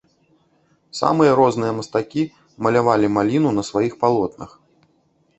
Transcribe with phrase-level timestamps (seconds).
[0.99, 2.23] Самыя розныя мастакі
[2.67, 4.57] малявалі маліну на сваіх палотнах.